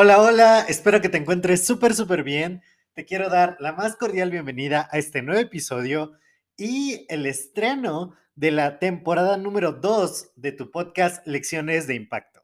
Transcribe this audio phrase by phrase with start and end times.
[0.00, 2.62] Hola, hola, espero que te encuentres súper, súper bien.
[2.94, 6.12] Te quiero dar la más cordial bienvenida a este nuevo episodio
[6.56, 12.42] y el estreno de la temporada número 2 de tu podcast Lecciones de Impacto.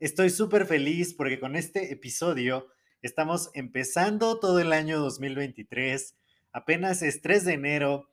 [0.00, 2.66] Estoy súper feliz porque con este episodio
[3.00, 6.16] estamos empezando todo el año 2023,
[6.50, 8.10] apenas es 3 de enero.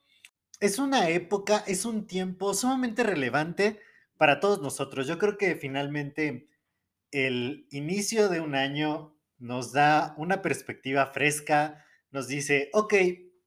[0.59, 3.79] Es una época, es un tiempo sumamente relevante
[4.15, 5.07] para todos nosotros.
[5.07, 6.49] Yo creo que finalmente
[7.11, 12.93] el inicio de un año nos da una perspectiva fresca, nos dice, ok,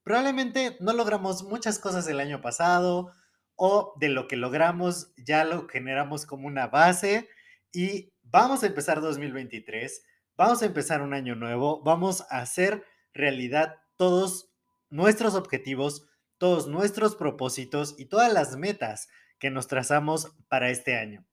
[0.02, 3.12] probablemente no logramos muchas cosas del año pasado
[3.56, 7.28] o de lo que logramos ya lo generamos como una base
[7.72, 10.02] y vamos a empezar 2023,
[10.36, 14.50] vamos a empezar un año nuevo, vamos a hacer realidad todos
[14.90, 16.06] nuestros objetivos,
[16.38, 21.26] todos nuestros propósitos y todas las metas que nos trazamos para este año.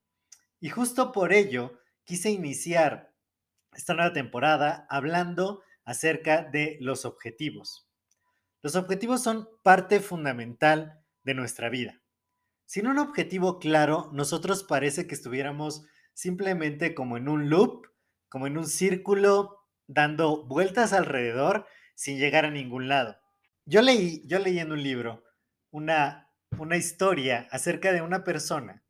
[0.59, 3.13] Y justo por ello quise iniciar
[3.73, 7.87] esta nueva temporada hablando acerca de los objetivos.
[8.61, 12.01] Los objetivos son parte fundamental de nuestra vida.
[12.65, 17.87] Sin un objetivo claro, nosotros parece que estuviéramos simplemente como en un loop,
[18.29, 23.17] como en un círculo, dando vueltas alrededor sin llegar a ningún lado.
[23.65, 25.23] Yo leí, yo leí en un libro
[25.69, 26.25] una
[26.59, 28.83] una historia acerca de una persona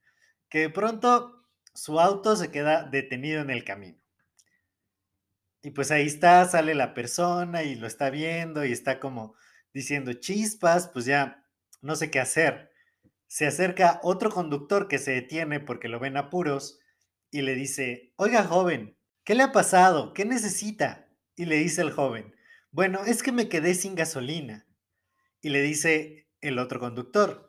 [0.49, 1.44] que de pronto
[1.75, 3.99] su auto se queda detenido en el camino.
[5.61, 9.35] Y pues ahí está, sale la persona y lo está viendo y está como
[9.73, 11.45] diciendo chispas, pues ya
[11.81, 12.71] no sé qué hacer.
[13.27, 16.79] Se acerca otro conductor que se detiene porque lo ven apuros
[17.31, 20.13] y le dice, oiga joven, ¿qué le ha pasado?
[20.13, 21.09] ¿Qué necesita?
[21.35, 22.35] Y le dice el joven,
[22.71, 24.65] bueno, es que me quedé sin gasolina.
[25.41, 27.45] Y le dice el otro conductor,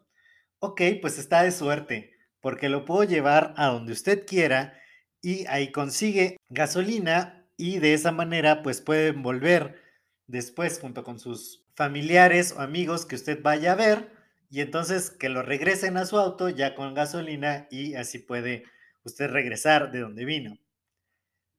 [0.59, 2.16] Ok, pues está de suerte,
[2.47, 4.81] porque lo puedo llevar a donde usted quiera
[5.21, 9.83] y ahí consigue gasolina y de esa manera pues pueden volver
[10.29, 14.13] después junto con sus familiares o amigos que usted vaya a ver
[14.49, 18.63] y entonces que lo regresen a su auto ya con gasolina y así puede
[19.03, 20.57] usted regresar de donde vino.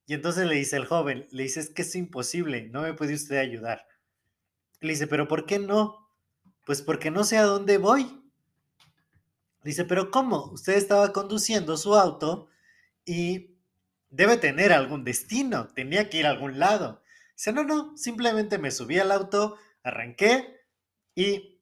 [0.06, 3.14] Y entonces le dice el joven, le dice, es que es imposible, no me puede
[3.14, 3.86] usted ayudar.
[4.80, 6.10] Le dice, pero ¿por qué no?
[6.66, 8.27] Pues porque no sé a dónde voy.
[9.68, 10.46] Dice, pero ¿cómo?
[10.54, 12.48] Usted estaba conduciendo su auto
[13.04, 13.58] y
[14.10, 17.04] debe tener algún destino, tenía que ir a algún lado.
[17.36, 20.62] Dice, no, no, simplemente me subí al auto, arranqué
[21.16, 21.60] y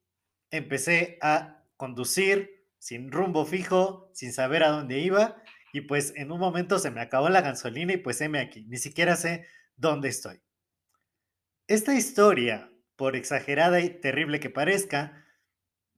[0.52, 5.42] empecé a conducir sin rumbo fijo, sin saber a dónde iba.
[5.74, 8.78] Y pues en un momento se me acabó la gasolina y pues heme aquí, ni
[8.78, 10.40] siquiera sé dónde estoy.
[11.66, 15.25] Esta historia, por exagerada y terrible que parezca,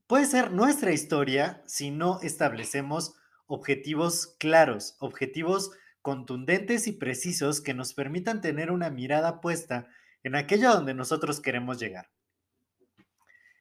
[0.07, 7.93] puede ser nuestra historia si no establecemos objetivos claros, objetivos contundentes y precisos que nos
[7.93, 9.87] permitan tener una mirada puesta
[10.23, 12.09] en aquello donde nosotros queremos llegar.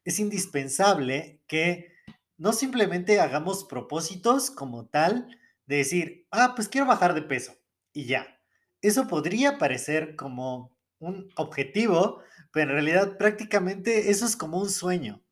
[0.04, 1.92] Es indispensable que
[2.38, 5.26] no simplemente hagamos propósitos como tal
[5.66, 7.56] de decir, ah, pues quiero bajar de peso
[7.92, 8.40] y ya.
[8.82, 15.25] Eso podría parecer como un objetivo, pero en realidad prácticamente eso es como un sueño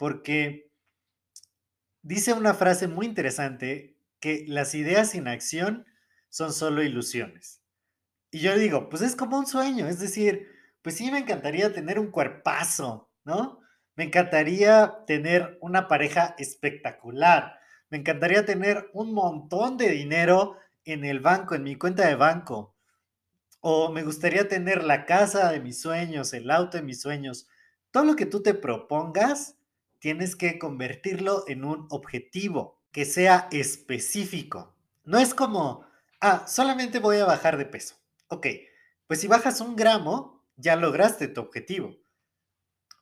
[0.00, 0.72] porque
[2.00, 5.84] dice una frase muy interesante que las ideas sin acción
[6.30, 7.60] son solo ilusiones.
[8.30, 10.48] Y yo digo, pues es como un sueño, es decir,
[10.80, 13.60] pues sí me encantaría tener un cuerpazo, ¿no?
[13.94, 17.58] Me encantaría tener una pareja espectacular,
[17.90, 20.56] me encantaría tener un montón de dinero
[20.86, 22.74] en el banco, en mi cuenta de banco,
[23.60, 27.48] o me gustaría tener la casa de mis sueños, el auto de mis sueños.
[27.90, 29.59] Todo lo que tú te propongas,
[30.00, 34.74] tienes que convertirlo en un objetivo que sea específico.
[35.04, 35.86] No es como,
[36.20, 37.96] ah, solamente voy a bajar de peso.
[38.28, 38.46] Ok,
[39.06, 41.96] pues si bajas un gramo, ya lograste tu objetivo.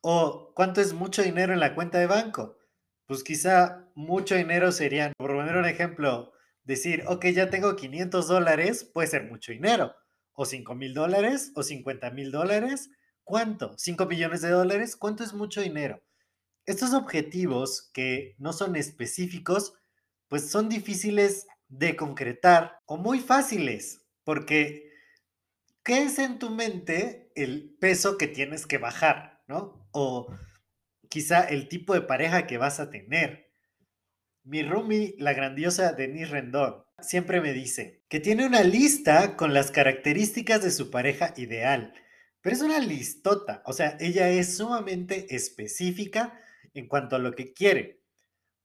[0.02, 2.58] O cuánto es mucho dinero en la cuenta de banco.
[3.06, 6.32] Pues quizá mucho dinero sería, por poner un ejemplo,
[6.64, 9.94] decir, ok, ya tengo 500 dólares, puede ser mucho dinero.
[10.34, 12.90] O 5 mil dólares, o 50 mil dólares.
[13.24, 13.76] ¿Cuánto?
[13.76, 14.96] ¿5 millones de dólares?
[14.96, 16.02] ¿Cuánto es mucho dinero?
[16.68, 19.72] Estos objetivos que no son específicos
[20.28, 24.92] pues son difíciles de concretar o muy fáciles, porque
[25.82, 29.88] ¿qué es en tu mente el peso que tienes que bajar, ¿no?
[29.92, 30.30] O
[31.08, 33.50] quizá el tipo de pareja que vas a tener.
[34.44, 39.70] Mi roomie, la grandiosa Denise Rendón, siempre me dice que tiene una lista con las
[39.70, 41.94] características de su pareja ideal,
[42.42, 46.38] pero es una listota, o sea, ella es sumamente específica
[46.74, 48.00] en cuanto a lo que quiere.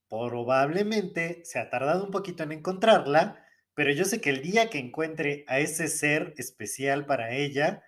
[0.10, 4.78] Probablemente se ha tardado un poquito en encontrarla, pero yo sé que el día que
[4.78, 7.84] encuentre a ese ser especial para ella,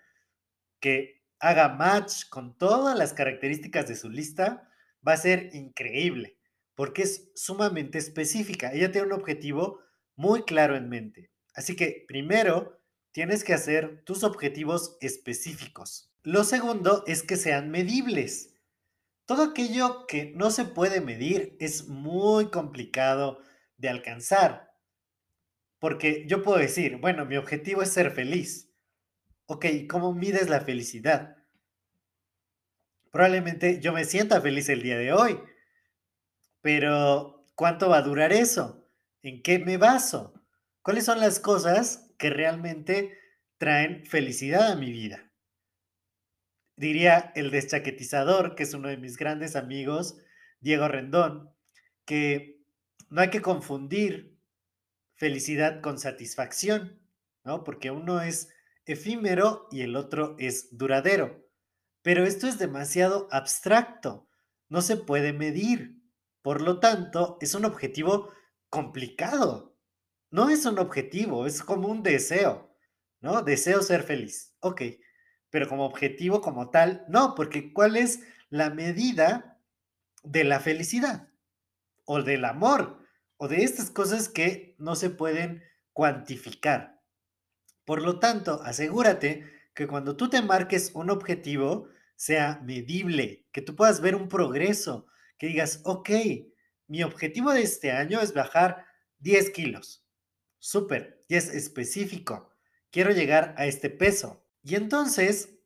[0.79, 4.69] que haga match con todas las características de su lista,
[5.07, 6.39] va a ser increíble,
[6.73, 8.71] porque es sumamente específica.
[8.73, 9.79] Ella tiene un objetivo
[10.15, 11.31] muy claro en mente.
[11.53, 12.81] Así que primero
[13.11, 16.11] tienes que hacer tus objetivos específicos.
[16.23, 18.54] Lo segundo es que sean medibles.
[19.25, 23.39] Todo aquello que no se puede medir es muy complicado
[23.77, 24.71] de alcanzar.
[25.79, 28.71] Porque yo puedo decir, bueno, mi objetivo es ser feliz.
[29.47, 31.37] Ok, ¿cómo mides la felicidad?
[33.11, 35.39] Probablemente yo me sienta feliz el día de hoy,
[36.61, 38.87] pero ¿cuánto va a durar eso?
[39.21, 40.33] ¿En qué me baso?
[40.81, 43.17] ¿Cuáles son las cosas que realmente
[43.57, 45.24] traen felicidad a mi vida?
[46.77, 50.17] Diría el deschaquetizador, que es uno de mis grandes amigos,
[50.59, 51.53] Diego Rendón,
[52.05, 52.61] que
[53.09, 54.37] no hay que confundir
[55.15, 57.01] felicidad con satisfacción,
[57.43, 57.63] ¿no?
[57.63, 58.49] Porque uno es
[58.85, 61.47] efímero y el otro es duradero.
[62.01, 64.27] Pero esto es demasiado abstracto,
[64.69, 66.01] no se puede medir.
[66.41, 68.31] Por lo tanto, es un objetivo
[68.69, 69.75] complicado.
[70.29, 72.75] No es un objetivo, es como un deseo,
[73.21, 73.41] ¿no?
[73.41, 74.53] Deseo ser feliz.
[74.59, 74.81] Ok,
[75.55, 78.19] pero como objetivo como tal, no, porque ¿cuál es
[78.49, 79.57] la medida
[80.21, 81.29] de la felicidad?
[82.03, 82.99] O del amor,
[83.37, 85.63] o de estas cosas que no se pueden
[85.93, 87.01] cuantificar.
[87.85, 91.87] Por lo tanto, asegúrate que cuando tú te marques un objetivo,
[92.17, 96.09] sea medible, que tú puedas ver un progreso, que digas, ok,
[96.87, 98.87] mi objetivo de este año es bajar
[99.19, 100.05] 10 kilos.
[100.59, 102.51] Súper, y es específico.
[102.91, 104.44] Quiero llegar a este peso.
[104.65, 105.59] Y entonces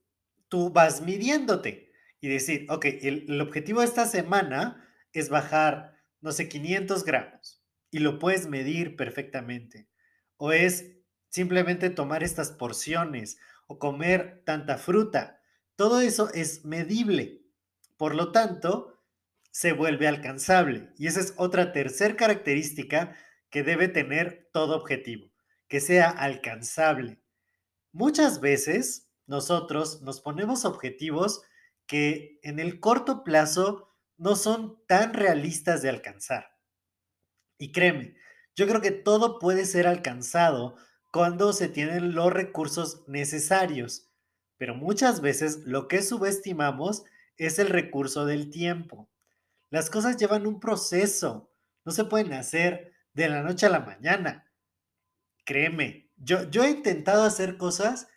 [0.49, 6.33] tú vas midiéndote y decir, ok, el, el objetivo de esta semana es bajar, no
[6.33, 7.63] sé, 500 gramos.
[7.91, 9.87] Y lo puedes medir perfectamente.
[10.35, 10.97] O es
[11.29, 13.37] simplemente tomar estas porciones
[13.67, 15.41] o comer tanta fruta.
[15.77, 17.45] Todo eso es medible.
[17.95, 19.01] Por lo tanto,
[19.49, 20.89] se vuelve alcanzable.
[20.97, 23.15] Y esa es otra tercera característica
[23.49, 25.31] que debe tener todo objetivo,
[25.69, 27.21] que sea alcanzable.
[27.91, 31.41] Muchas veces nosotros nos ponemos objetivos
[31.87, 36.57] que en el corto plazo no son tan realistas de alcanzar.
[37.57, 38.15] Y créeme,
[38.55, 40.75] yo creo que todo puede ser alcanzado
[41.11, 44.09] cuando se tienen los recursos necesarios,
[44.57, 47.05] pero muchas veces lo que subestimamos
[47.37, 49.09] es el recurso del tiempo.
[49.69, 51.51] Las cosas llevan un proceso,
[51.85, 54.51] no se pueden hacer de la noche a la mañana.
[55.45, 58.07] Créeme, yo, he intentado hacer cosas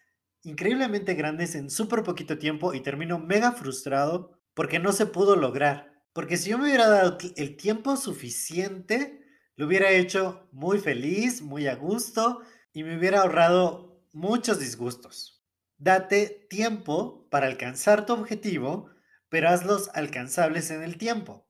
[0.43, 6.03] increíblemente grandes en súper poquito tiempo y termino mega frustrado porque no se pudo lograr.
[6.13, 9.25] Porque si yo me hubiera dado el tiempo suficiente,
[9.57, 12.43] lo hubiera hecho muy feliz, muy a gusto
[12.73, 15.43] y me hubiera ahorrado muchos disgustos.
[15.79, 18.91] Date tiempo para alcanzar tu objetivo,
[19.29, 21.49] pero hazlos alcanzables en el tiempo.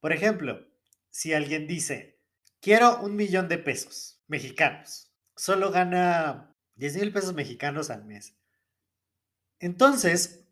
[0.00, 0.66] Por ejemplo,
[1.10, 2.20] si alguien dice,
[2.60, 5.11] quiero un millón de pesos mexicanos,
[5.42, 8.38] solo gana 10 mil pesos mexicanos al mes.
[9.58, 10.46] Entonces,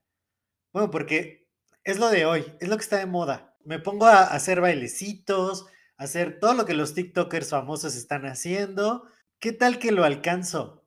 [0.72, 1.39] Bueno, porque
[1.84, 3.56] es lo de hoy, es lo que está de moda.
[3.64, 9.06] Me pongo a hacer bailecitos, a hacer todo lo que los TikTokers famosos están haciendo.
[9.38, 10.86] ¿Qué tal que lo alcanzo?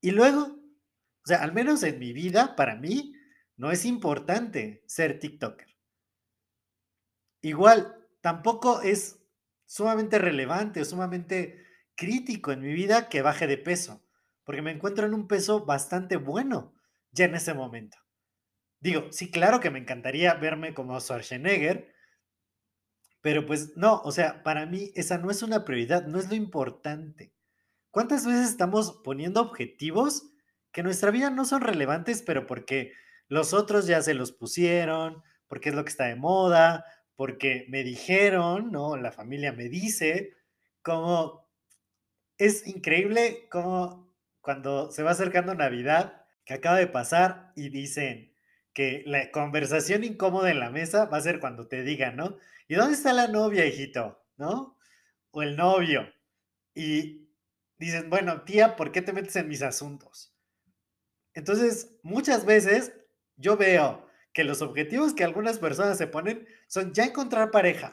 [0.00, 3.14] Y luego, o sea, al menos en mi vida, para mí,
[3.56, 5.68] no es importante ser TikToker.
[7.42, 9.18] Igual, tampoco es
[9.66, 14.02] sumamente relevante o sumamente crítico en mi vida que baje de peso,
[14.44, 16.74] porque me encuentro en un peso bastante bueno
[17.12, 17.98] ya en ese momento.
[18.80, 21.92] Digo, sí, claro que me encantaría verme como Schwarzenegger,
[23.20, 26.34] pero pues no, o sea, para mí esa no es una prioridad, no es lo
[26.34, 27.32] importante.
[27.90, 30.30] ¿Cuántas veces estamos poniendo objetivos
[30.72, 32.92] que en nuestra vida no son relevantes, pero porque
[33.28, 36.84] los otros ya se los pusieron, porque es lo que está de moda,
[37.16, 38.96] porque me dijeron, ¿no?
[38.96, 40.36] La familia me dice,
[40.82, 41.48] como
[42.38, 44.10] es increíble como
[44.40, 48.29] cuando se va acercando Navidad, que acaba de pasar y dicen
[49.06, 52.36] la conversación incómoda en la mesa va a ser cuando te digan, ¿no?
[52.68, 54.24] ¿Y dónde está la novia, hijito?
[54.36, 54.78] ¿No?
[55.32, 56.08] O el novio.
[56.74, 57.28] Y
[57.78, 60.34] dicen, bueno, tía, ¿por qué te metes en mis asuntos?
[61.34, 62.92] Entonces, muchas veces
[63.36, 67.92] yo veo que los objetivos que algunas personas se ponen son ya encontrar pareja.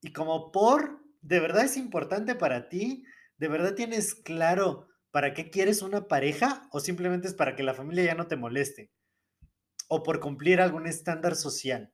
[0.00, 3.04] Y como por, de verdad es importante para ti,
[3.38, 7.74] de verdad tienes claro para qué quieres una pareja o simplemente es para que la
[7.74, 8.90] familia ya no te moleste
[9.88, 11.92] o por cumplir algún estándar social.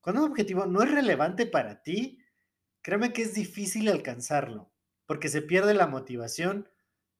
[0.00, 2.18] Cuando un objetivo no es relevante para ti,
[2.82, 4.72] créeme que es difícil alcanzarlo
[5.06, 6.68] porque se pierde la motivación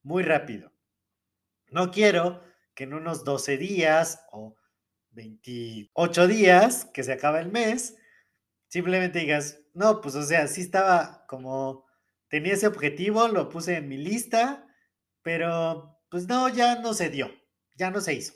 [0.03, 0.73] muy rápido.
[1.69, 2.43] No quiero
[2.75, 4.57] que en unos 12 días o
[5.11, 7.97] 28 días que se acaba el mes,
[8.69, 11.87] simplemente digas, no, pues o sea, sí estaba como,
[12.29, 14.67] tenía ese objetivo, lo puse en mi lista,
[15.23, 17.31] pero pues no, ya no se dio,
[17.75, 18.35] ya no se hizo,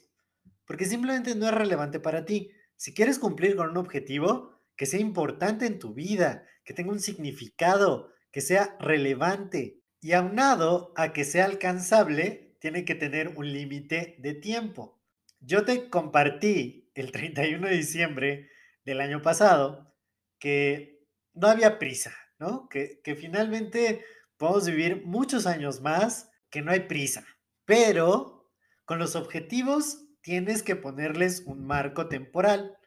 [0.70, 2.52] porque simplemente no es relevante para ti.
[2.76, 7.00] Si quieres cumplir con un objetivo, que sea importante en tu vida, que tenga un
[7.00, 14.14] significado, que sea relevante y aunado a que sea alcanzable, tiene que tener un límite
[14.20, 15.02] de tiempo.
[15.40, 18.48] Yo te compartí el 31 de diciembre
[18.84, 19.96] del año pasado
[20.38, 22.68] que no había prisa, ¿no?
[22.68, 24.04] Que, que finalmente
[24.36, 27.26] podemos vivir muchos años más, que no hay prisa,
[27.64, 28.52] pero
[28.84, 32.78] con los objetivos tienes que ponerles un marco temporal,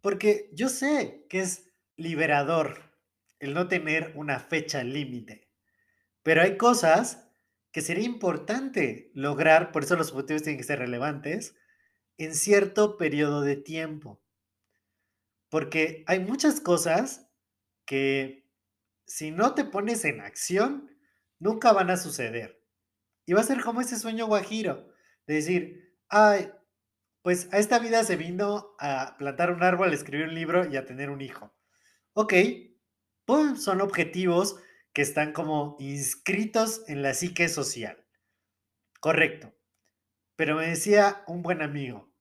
[0.00, 2.94] porque yo sé que es liberador
[3.38, 5.48] el no tener una fecha límite,
[6.22, 7.30] pero hay cosas
[7.72, 11.54] que sería importante lograr, por eso los objetivos tienen que ser relevantes,
[12.18, 14.20] en cierto periodo de tiempo.
[15.48, 17.28] Porque hay muchas cosas
[17.86, 18.48] que
[19.06, 20.96] si no te pones en acción,
[21.38, 22.62] nunca van a suceder.
[23.26, 24.92] Y va a ser como ese sueño guajiro,
[25.26, 26.50] de decir, ay,
[27.22, 30.86] pues a esta vida se vino a plantar un árbol, escribir un libro y a
[30.86, 31.54] tener un hijo.
[32.14, 32.34] Ok,
[33.24, 34.56] pues son objetivos
[34.92, 38.04] que están como inscritos en la psique social.
[39.00, 39.54] Correcto.
[40.36, 42.12] Pero me decía un buen amigo,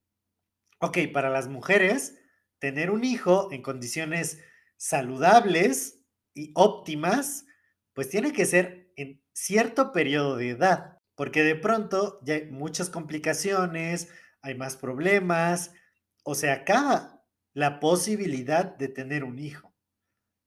[0.81, 2.19] Ok, para las mujeres,
[2.59, 4.39] tener un hijo en condiciones
[4.77, 6.01] saludables
[6.33, 7.45] y óptimas,
[7.93, 12.89] pues tiene que ser en cierto periodo de edad, porque de pronto ya hay muchas
[12.89, 14.07] complicaciones,
[14.41, 15.73] hay más problemas,
[16.23, 19.75] o se acaba la posibilidad de tener un hijo.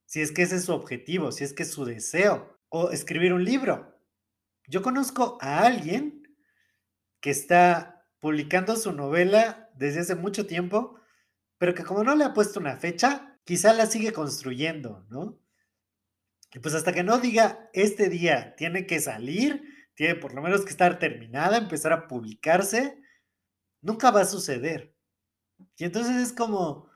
[0.07, 3.35] Si es que ese es su objetivo, si es que es su deseo, o escribir
[3.35, 4.01] un libro.
[4.67, 6.23] Yo conozco a alguien
[7.21, 10.99] que está publicando su novela desde hace mucho tiempo,
[11.59, 15.39] pero que como no le ha puesto una fecha, quizá la sigue construyendo, ¿no?
[16.55, 20.63] Y pues hasta que no diga, este día tiene que salir, tiene por lo menos
[20.65, 22.99] que estar terminada, empezar a publicarse,
[23.81, 24.95] nunca va a suceder.
[25.77, 26.91] Y entonces es como,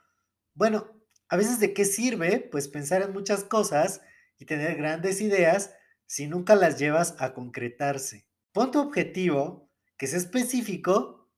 [0.54, 0.96] bueno,
[1.28, 4.00] a veces de qué sirve, pues pensar en muchas cosas
[4.38, 5.74] y tener grandes ideas
[6.06, 8.26] si nunca las llevas a concretarse.
[8.52, 11.30] Pon tu objetivo, que sea específico,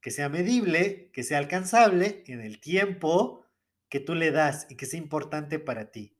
[0.00, 3.44] que sea medible, que sea alcanzable en el tiempo
[3.88, 6.16] que tú le das y que sea importante para ti.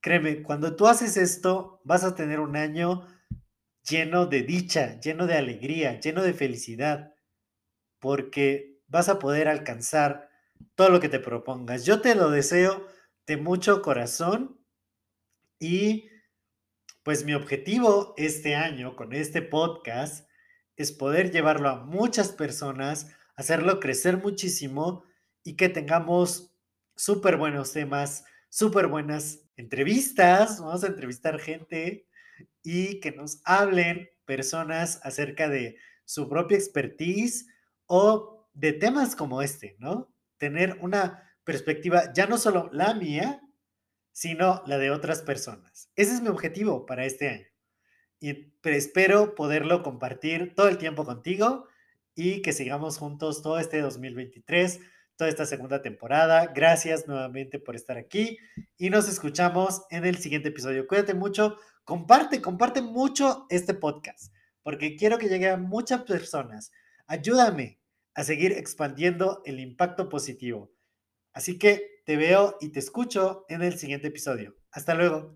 [0.00, 3.06] Créeme, cuando tú haces esto, vas a tener un año
[3.88, 7.14] lleno de dicha, lleno de alegría, lleno de felicidad,
[7.98, 10.28] porque vas a poder alcanzar
[10.74, 11.84] todo lo que te propongas.
[11.84, 12.86] Yo te lo deseo
[13.26, 14.60] de mucho corazón
[15.58, 16.08] y
[17.02, 20.28] pues mi objetivo este año con este podcast
[20.76, 25.04] es poder llevarlo a muchas personas, hacerlo crecer muchísimo
[25.42, 26.54] y que tengamos
[26.96, 30.60] súper buenos temas, súper buenas entrevistas.
[30.60, 32.07] Vamos a entrevistar gente
[32.62, 37.46] y que nos hablen personas acerca de su propia expertise
[37.86, 40.12] o de temas como este, ¿no?
[40.36, 43.40] Tener una perspectiva, ya no solo la mía,
[44.12, 45.90] sino la de otras personas.
[45.94, 47.46] Ese es mi objetivo para este año.
[48.20, 51.68] Y espero poderlo compartir todo el tiempo contigo
[52.14, 54.80] y que sigamos juntos todo este 2023,
[55.16, 56.46] toda esta segunda temporada.
[56.46, 58.38] Gracias nuevamente por estar aquí
[58.76, 60.88] y nos escuchamos en el siguiente episodio.
[60.88, 64.30] Cuídate mucho, comparte, comparte mucho este podcast
[64.62, 66.70] porque quiero que llegue a muchas personas.
[67.06, 67.80] Ayúdame
[68.12, 70.70] a seguir expandiendo el impacto positivo.
[71.32, 74.54] Así que te veo y te escucho en el siguiente episodio.
[74.70, 75.34] Hasta luego.